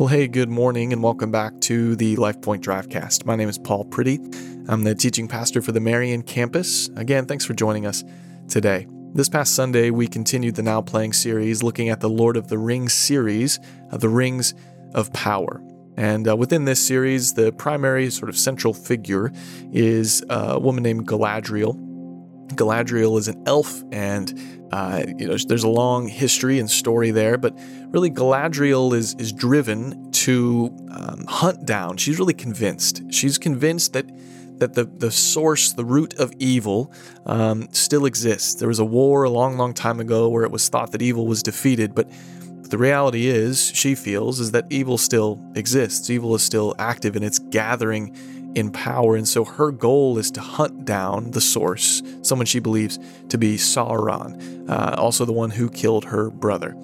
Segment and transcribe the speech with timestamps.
[0.00, 3.26] Well, hey, good morning, and welcome back to the LifePoint Drivecast.
[3.26, 4.18] My name is Paul Pretty.
[4.66, 6.88] I'm the teaching pastor for the Marion campus.
[6.96, 8.02] Again, thanks for joining us
[8.48, 8.86] today.
[9.12, 12.56] This past Sunday, we continued the Now Playing series looking at the Lord of the
[12.56, 13.60] Rings series
[13.90, 14.54] of the Rings
[14.94, 15.62] of Power.
[15.98, 19.30] And uh, within this series, the primary sort of central figure
[19.70, 21.76] is a woman named Galadriel.
[22.56, 24.32] Galadriel is an elf, and
[24.72, 27.38] uh, you know there's a long history and story there.
[27.38, 27.58] But
[27.88, 31.96] really, Galadriel is is driven to um, hunt down.
[31.96, 33.12] She's really convinced.
[33.12, 34.06] She's convinced that
[34.58, 36.92] that the, the source, the root of evil,
[37.26, 38.54] um, still exists.
[38.54, 41.26] There was a war a long, long time ago where it was thought that evil
[41.26, 42.08] was defeated, but
[42.70, 46.08] the reality is, she feels, is that evil still exists.
[46.08, 48.14] Evil is still active and it's gathering
[48.54, 49.16] in power.
[49.16, 53.56] And so her goal is to hunt down the source, someone she believes to be
[53.56, 56.76] Sauron, uh, also the one who killed her brother.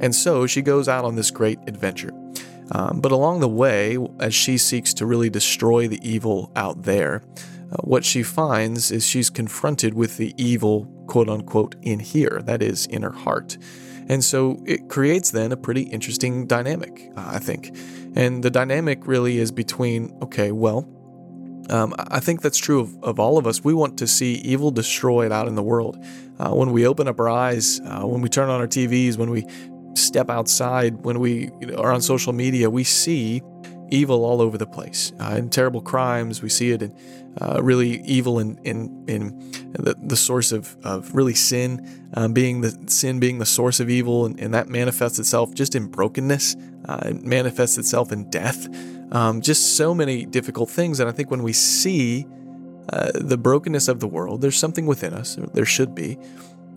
[0.00, 2.12] And so she goes out on this great adventure.
[2.72, 7.22] Um, but along the way, as she seeks to really destroy the evil out there,
[7.70, 12.62] uh, what she finds is she's confronted with the evil, quote unquote, in here, that
[12.62, 13.58] is, in her heart.
[14.08, 17.76] And so it creates then a pretty interesting dynamic, uh, I think.
[18.14, 20.88] And the dynamic really is between, okay, well,
[21.70, 23.62] um, I think that's true of, of, all of us.
[23.62, 26.02] We want to see evil destroyed out in the world.
[26.38, 29.30] Uh, when we open up our eyes, uh, when we turn on our TVs, when
[29.30, 29.46] we
[29.94, 33.42] step outside, when we are on social media, we see
[33.90, 35.12] evil all over the place.
[35.20, 36.96] Uh, in terrible crimes, we see it in
[37.40, 39.38] uh, really evil in in, in
[39.72, 43.90] the, the source of, of really sin, um, being the sin being the source of
[43.90, 46.56] evil, and, and that manifests itself just in brokenness.
[46.86, 48.66] Uh, it manifests itself in death.
[49.12, 50.98] Um, just so many difficult things.
[50.98, 52.26] And I think when we see
[52.92, 56.18] uh, the brokenness of the world, there's something within us, there should be,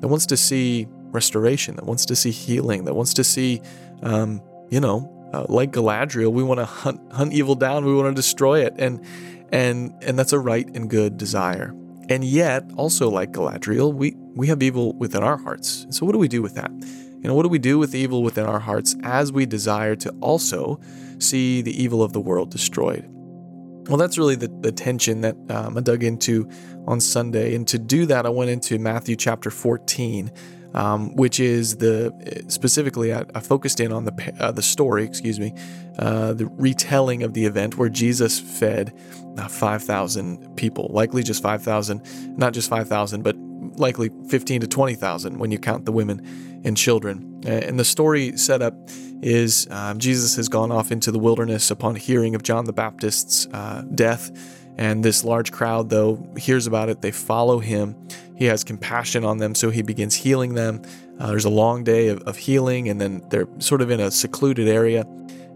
[0.00, 3.62] that wants to see restoration, that wants to see healing, that wants to see,
[4.02, 8.08] um, you know, uh, like Galadriel, we want to hunt, hunt evil down, we want
[8.08, 9.04] to destroy it, and
[9.52, 11.74] and and that's a right and good desire.
[12.08, 15.86] And yet, also like Galadriel, we we have evil within our hearts.
[15.90, 16.70] So what do we do with that?
[16.72, 20.10] You know, what do we do with evil within our hearts as we desire to
[20.20, 20.78] also
[21.18, 23.08] see the evil of the world destroyed?
[23.88, 26.48] Well, that's really the, the tension that um, I dug into
[26.86, 27.54] on Sunday.
[27.54, 30.32] And to do that, I went into Matthew chapter 14,
[30.72, 32.12] um, which is the
[32.48, 35.54] specifically I, I focused in on the uh, the story, excuse me,
[35.98, 38.92] uh, the retelling of the event where Jesus fed
[39.38, 42.02] uh, five thousand people, likely just five thousand,
[42.36, 43.36] not just five thousand, but
[43.76, 47.42] likely fifteen to twenty thousand when you count the women and children.
[47.46, 48.74] And the story setup
[49.22, 53.46] is um, Jesus has gone off into the wilderness upon hearing of John the Baptist's
[53.52, 54.30] uh, death.
[54.76, 57.00] And this large crowd, though, hears about it.
[57.00, 57.94] They follow him.
[58.36, 60.82] He has compassion on them, so he begins healing them.
[61.20, 64.10] Uh, there's a long day of, of healing, and then they're sort of in a
[64.10, 65.06] secluded area.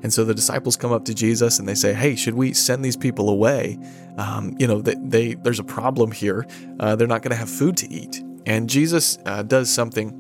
[0.03, 2.85] And so the disciples come up to Jesus and they say, "Hey, should we send
[2.85, 3.79] these people away?
[4.17, 6.47] Um, you know, they, they, there's a problem here.
[6.79, 10.15] Uh, they're not going to have food to eat." And Jesus uh, does something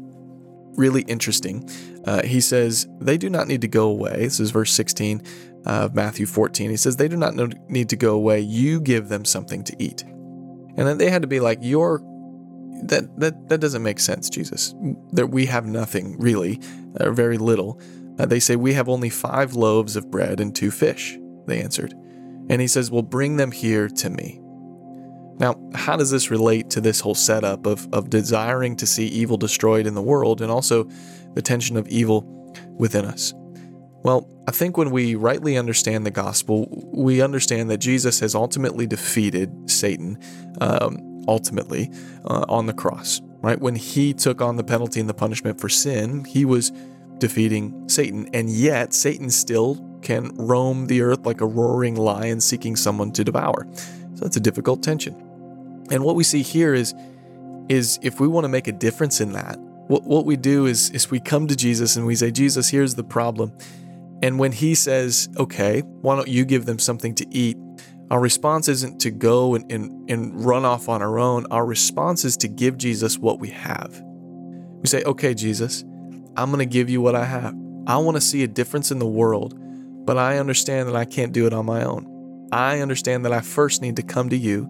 [0.77, 1.69] really interesting.
[2.05, 5.23] Uh, he says, "They do not need to go away." This is verse 16
[5.67, 6.71] of Matthew 14.
[6.71, 7.35] He says, "They do not
[7.69, 8.41] need to go away.
[8.41, 12.03] You give them something to eat." And then they had to be like, "You're
[12.85, 14.75] that that that doesn't make sense, Jesus.
[15.13, 16.61] That we have nothing really,
[16.99, 17.81] or very little."
[18.19, 21.95] Uh, they say, We have only five loaves of bread and two fish, they answered.
[22.51, 24.41] And he says, Well, bring them here to me.
[25.39, 29.37] Now, how does this relate to this whole setup of, of desiring to see evil
[29.37, 30.89] destroyed in the world and also
[31.35, 32.27] the tension of evil
[32.77, 33.33] within us?
[34.03, 38.87] Well, I think when we rightly understand the gospel, we understand that Jesus has ultimately
[38.87, 40.19] defeated Satan,
[40.61, 41.91] um, ultimately,
[42.25, 43.61] uh, on the cross, right?
[43.61, 46.73] When he took on the penalty and the punishment for sin, he was
[47.19, 48.29] defeating Satan.
[48.33, 53.25] And yet, Satan still can roam the earth like a roaring lion seeking someone to
[53.25, 53.67] devour.
[54.15, 55.15] So that's a difficult tension.
[55.91, 56.95] And what we see here is,
[57.69, 59.59] is if we want to make a difference in that,
[59.89, 62.95] what, what we do is, is we come to Jesus and we say, Jesus, here's
[62.95, 63.53] the problem.
[64.23, 67.57] And when he says, okay, why don't you give them something to eat?
[68.11, 71.47] Our response isn't to go and, and, and run off on our own.
[71.51, 74.03] Our response is to give Jesus what we have.
[74.81, 75.85] We say, okay, Jesus,
[76.37, 77.55] I'm going to give you what I have.
[77.87, 79.55] I want to see a difference in the world,
[80.05, 82.49] but I understand that I can't do it on my own.
[82.53, 84.69] I understand that I first need to come to you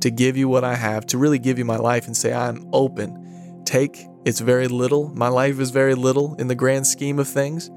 [0.00, 2.68] to give you what I have, to really give you my life and say, I'm
[2.72, 3.62] open.
[3.64, 5.10] Take, it's very little.
[5.14, 7.70] My life is very little in the grand scheme of things.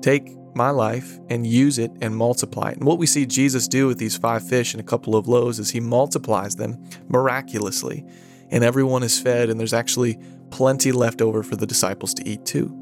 [0.00, 2.78] Take my life and use it and multiply it.
[2.78, 5.58] And what we see Jesus do with these five fish and a couple of loaves
[5.58, 8.04] is he multiplies them miraculously,
[8.50, 10.18] and everyone is fed, and there's actually
[10.50, 12.76] plenty left over for the disciples to eat too.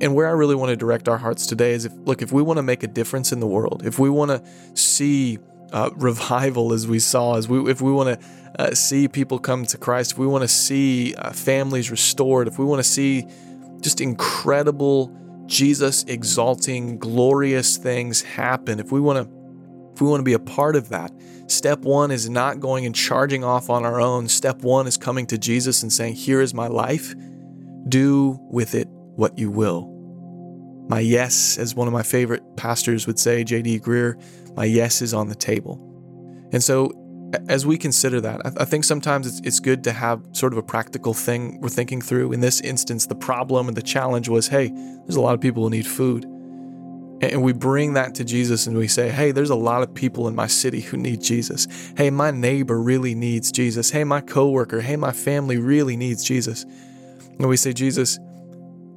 [0.00, 2.42] And where I really want to direct our hearts today is if, look, if we
[2.42, 4.42] want to make a difference in the world, if we want to
[4.74, 5.38] see
[5.72, 8.26] uh, revival as we saw, as we, if we want to
[8.58, 12.58] uh, see people come to Christ, if we want to see uh, families restored, if
[12.58, 13.26] we want to see
[13.80, 15.14] just incredible
[15.46, 19.42] Jesus exalting, glorious things happen, if we want to
[19.94, 21.12] if we want to be a part of that,
[21.52, 24.28] step one is not going and charging off on our own.
[24.28, 27.14] Step one is coming to Jesus and saying, Here is my life.
[27.88, 29.88] Do with it what you will.
[30.88, 33.80] My yes, as one of my favorite pastors would say, J.D.
[33.80, 34.20] Greear,
[34.56, 35.80] my yes is on the table.
[36.52, 36.92] And so,
[37.48, 40.62] as we consider that, I think sometimes it's, it's good to have sort of a
[40.62, 42.32] practical thing we're thinking through.
[42.32, 45.62] In this instance, the problem and the challenge was hey, there's a lot of people
[45.62, 46.26] who need food.
[47.22, 50.26] And we bring that to Jesus and we say, hey, there's a lot of people
[50.26, 51.68] in my city who need Jesus.
[51.96, 53.90] Hey, my neighbor really needs Jesus.
[53.90, 56.64] Hey, my coworker, hey, my family really needs Jesus.
[56.64, 58.18] And we say, Jesus,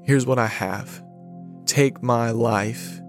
[0.03, 1.03] here's what I have.
[1.65, 2.99] Take my life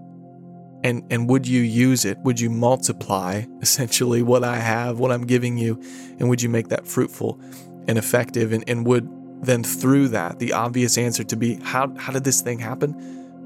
[0.83, 2.17] and and would you use it?
[2.19, 5.81] Would you multiply essentially what I have, what I'm giving you,
[6.19, 7.39] and would you make that fruitful
[7.87, 8.53] and effective?
[8.53, 9.09] And, and would
[9.43, 12.95] then through that the obvious answer to be how how did this thing happen?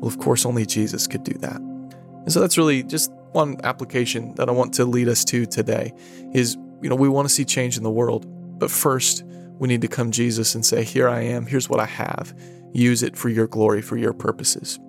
[0.01, 1.57] Well, of course, only Jesus could do that.
[1.57, 5.93] And so that's really just one application that I want to lead us to today
[6.33, 8.25] is, you know, we want to see change in the world,
[8.59, 9.23] but first
[9.59, 12.33] we need to come Jesus and say, Here I am, here's what I have.
[12.73, 14.79] Use it for your glory, for your purposes.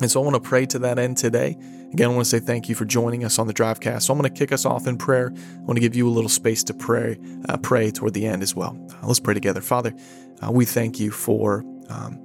[0.00, 1.56] And so I want to pray to that end today.
[1.92, 4.02] Again, I want to say thank you for joining us on the Drivecast.
[4.02, 5.32] So I'm going to kick us off in prayer.
[5.34, 7.18] I want to give you a little space to pray,
[7.48, 8.76] uh, pray toward the end as well.
[8.90, 9.60] Uh, let's pray together.
[9.60, 9.94] Father,
[10.42, 12.18] uh, we thank you for um,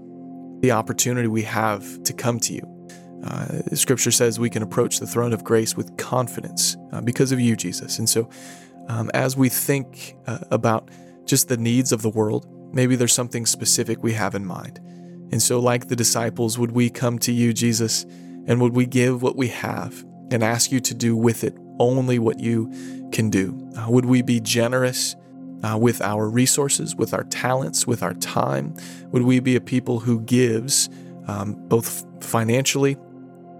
[0.61, 2.77] the opportunity we have to come to you.
[3.23, 7.39] Uh, scripture says we can approach the throne of grace with confidence uh, because of
[7.39, 7.99] you, Jesus.
[7.99, 8.29] And so,
[8.89, 10.89] um, as we think uh, about
[11.25, 14.79] just the needs of the world, maybe there's something specific we have in mind.
[15.31, 18.03] And so, like the disciples, would we come to you, Jesus,
[18.45, 22.17] and would we give what we have and ask you to do with it only
[22.19, 22.71] what you
[23.11, 23.69] can do?
[23.77, 25.15] Uh, would we be generous?
[25.63, 28.75] Uh, with our resources, with our talents, with our time?
[29.11, 30.89] Would we be a people who gives
[31.27, 32.97] um, both financially,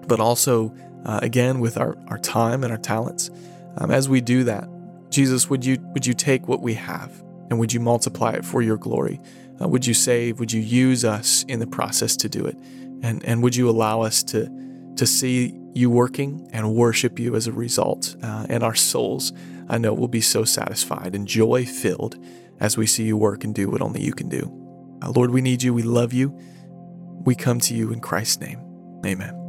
[0.07, 0.73] but also,
[1.05, 3.29] uh, again, with our, our time and our talents?
[3.77, 4.67] Um, as we do that,
[5.09, 7.11] Jesus, would you, would you take what we have
[7.49, 9.19] and would you multiply it for your glory?
[9.61, 10.39] Uh, would you save?
[10.39, 12.57] Would you use us in the process to do it?
[13.03, 14.49] And, and would you allow us to,
[14.95, 19.31] to see you working and worship you as a result, uh, and our souls
[19.67, 22.17] I know we'll be so satisfied and joy filled
[22.59, 24.51] as we see you work and do what only you can do.
[25.01, 25.73] Uh, Lord, we need you.
[25.73, 26.37] We love you.
[27.25, 28.59] We come to you in Christ's name.
[29.05, 29.46] Amen.